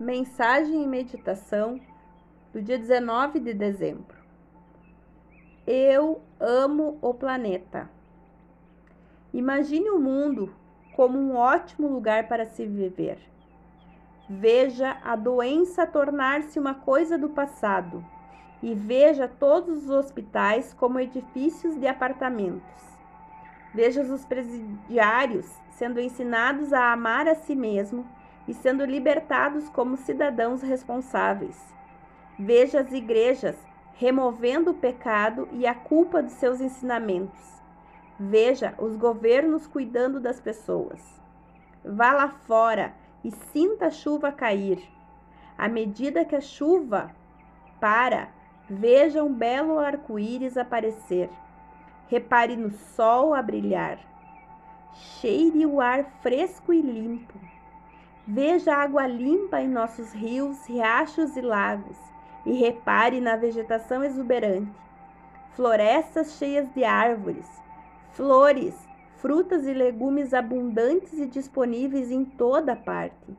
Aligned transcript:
Mensagem 0.00 0.82
e 0.82 0.86
meditação 0.86 1.78
do 2.50 2.62
dia 2.62 2.78
19 2.78 3.38
de 3.38 3.52
dezembro. 3.52 4.16
Eu 5.66 6.22
amo 6.40 6.98
o 7.02 7.12
planeta. 7.12 7.90
Imagine 9.34 9.90
o 9.90 10.00
mundo 10.00 10.52
como 10.96 11.18
um 11.18 11.36
ótimo 11.36 11.88
lugar 11.88 12.26
para 12.26 12.46
se 12.46 12.66
viver. 12.66 13.18
Veja 14.28 14.96
a 15.04 15.14
doença 15.14 15.86
tornar-se 15.86 16.58
uma 16.58 16.74
coisa 16.74 17.18
do 17.18 17.28
passado 17.28 18.02
e 18.62 18.74
veja 18.74 19.28
todos 19.28 19.84
os 19.84 19.90
hospitais 19.90 20.72
como 20.72 21.00
edifícios 21.00 21.78
de 21.78 21.86
apartamentos. 21.86 22.82
Veja 23.74 24.00
os 24.00 24.24
presidiários 24.24 25.46
sendo 25.70 26.00
ensinados 26.00 26.72
a 26.72 26.92
amar 26.92 27.28
a 27.28 27.34
si 27.34 27.54
mesmo 27.54 28.06
e 28.46 28.54
sendo 28.54 28.84
libertados 28.84 29.68
como 29.68 29.96
cidadãos 29.96 30.62
responsáveis. 30.62 31.58
Veja 32.38 32.80
as 32.80 32.92
igrejas 32.92 33.56
removendo 33.94 34.72
o 34.72 34.74
pecado 34.74 35.48
e 35.52 35.66
a 35.66 35.74
culpa 35.74 36.22
de 36.22 36.32
seus 36.32 36.60
ensinamentos. 36.60 37.62
Veja 38.18 38.74
os 38.78 38.96
governos 38.96 39.66
cuidando 39.66 40.18
das 40.18 40.40
pessoas. 40.40 41.20
Vá 41.84 42.12
lá 42.12 42.28
fora 42.28 42.94
e 43.24 43.30
sinta 43.30 43.86
a 43.86 43.90
chuva 43.90 44.32
cair. 44.32 44.82
À 45.56 45.68
medida 45.68 46.24
que 46.24 46.34
a 46.34 46.40
chuva 46.40 47.14
para, 47.80 48.28
veja 48.68 49.22
um 49.22 49.32
belo 49.32 49.78
arco-íris 49.78 50.56
aparecer. 50.56 51.30
Repare 52.08 52.56
no 52.56 52.70
sol 52.70 53.34
a 53.34 53.42
brilhar. 53.42 53.98
Cheire 54.94 55.64
o 55.66 55.80
ar 55.80 56.04
fresco 56.20 56.72
e 56.72 56.80
limpo. 56.80 57.51
Veja 58.26 58.74
água 58.74 59.04
limpa 59.06 59.60
em 59.60 59.68
nossos 59.68 60.12
rios, 60.12 60.64
riachos 60.66 61.36
e 61.36 61.40
lagos 61.40 61.96
e 62.46 62.52
repare 62.52 63.20
na 63.20 63.34
vegetação 63.34 64.04
exuberante. 64.04 64.72
Florestas 65.50 66.38
cheias 66.38 66.72
de 66.72 66.84
árvores, 66.84 67.46
flores, 68.12 68.88
frutas 69.16 69.66
e 69.66 69.74
legumes 69.74 70.32
abundantes 70.32 71.12
e 71.14 71.26
disponíveis 71.26 72.12
em 72.12 72.24
toda 72.24 72.76
parte. 72.76 73.36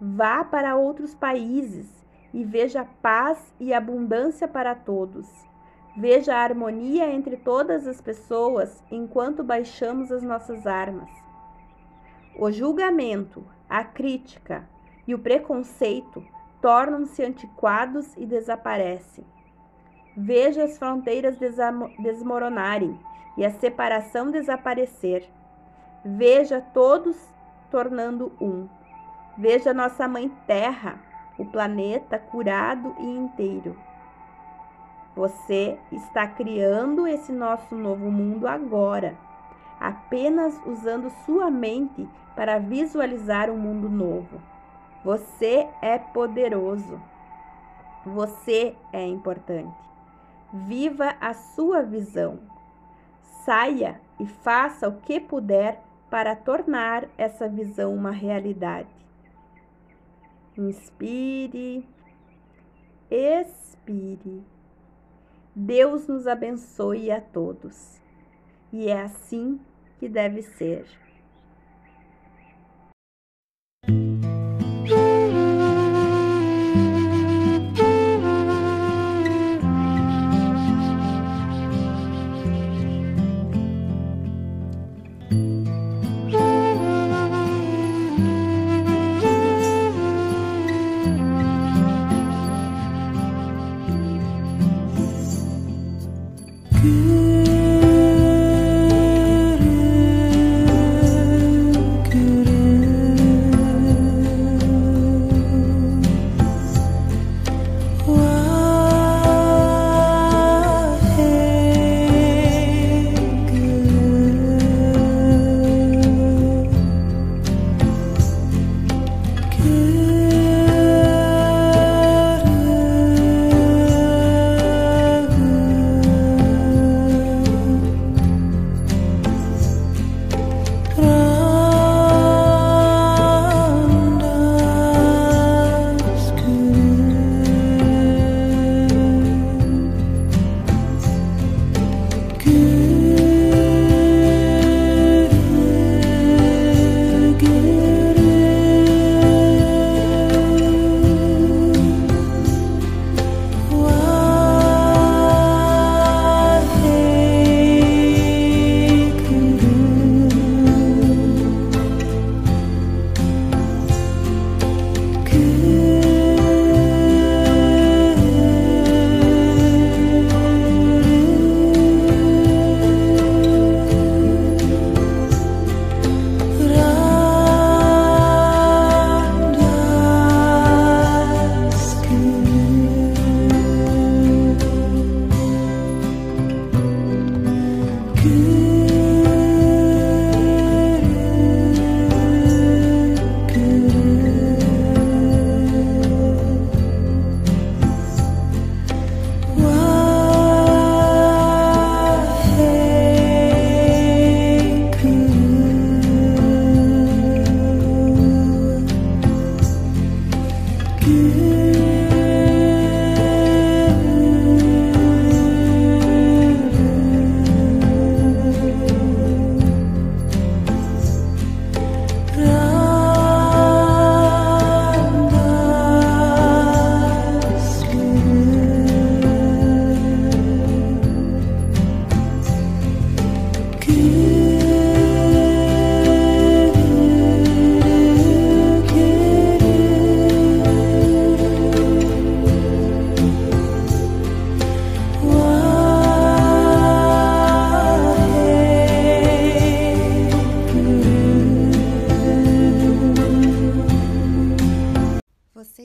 Vá 0.00 0.44
para 0.44 0.76
outros 0.76 1.14
países 1.14 1.86
e 2.32 2.44
veja 2.44 2.86
paz 3.02 3.54
e 3.60 3.74
abundância 3.74 4.48
para 4.48 4.74
todos. 4.74 5.28
Veja 5.96 6.34
a 6.34 6.42
harmonia 6.42 7.10
entre 7.10 7.36
todas 7.36 7.86
as 7.86 8.00
pessoas 8.00 8.82
enquanto 8.90 9.44
baixamos 9.44 10.10
as 10.10 10.22
nossas 10.22 10.66
armas. 10.66 11.27
O 12.40 12.52
julgamento, 12.52 13.44
a 13.68 13.82
crítica 13.82 14.64
e 15.08 15.12
o 15.12 15.18
preconceito 15.18 16.24
tornam-se 16.62 17.20
antiquados 17.24 18.16
e 18.16 18.24
desaparecem. 18.24 19.24
Veja 20.16 20.62
as 20.62 20.78
fronteiras 20.78 21.36
desmoronarem 21.98 22.96
e 23.36 23.44
a 23.44 23.50
separação 23.50 24.30
desaparecer. 24.30 25.28
Veja 26.04 26.60
todos 26.60 27.16
tornando 27.72 28.30
um. 28.40 28.68
Veja 29.36 29.74
nossa 29.74 30.06
mãe 30.06 30.28
Terra, 30.46 31.00
o 31.36 31.44
planeta 31.44 32.20
curado 32.20 32.94
e 33.00 33.16
inteiro. 33.16 33.76
Você 35.16 35.76
está 35.90 36.28
criando 36.28 37.04
esse 37.04 37.32
nosso 37.32 37.74
novo 37.74 38.08
mundo 38.12 38.46
agora 38.46 39.26
apenas 39.80 40.60
usando 40.66 41.10
sua 41.24 41.50
mente 41.50 42.08
para 42.34 42.58
visualizar 42.58 43.50
um 43.50 43.56
mundo 43.56 43.88
novo. 43.88 44.40
Você 45.04 45.68
é 45.80 45.98
poderoso. 45.98 47.00
Você 48.04 48.74
é 48.92 49.04
importante. 49.06 49.76
Viva 50.52 51.16
a 51.20 51.34
sua 51.34 51.82
visão. 51.82 52.38
Saia 53.44 54.00
e 54.18 54.26
faça 54.26 54.88
o 54.88 55.00
que 55.00 55.20
puder 55.20 55.82
para 56.10 56.34
tornar 56.34 57.08
essa 57.16 57.48
visão 57.48 57.94
uma 57.94 58.10
realidade. 58.10 58.88
Inspire, 60.56 61.86
expire. 63.10 64.42
Deus 65.54 66.06
nos 66.06 66.26
abençoe 66.26 67.10
a 67.10 67.20
todos. 67.20 68.00
E 68.72 68.88
é 68.88 69.02
assim 69.02 69.60
que 69.98 70.08
deve 70.08 70.42
ser. 70.42 70.84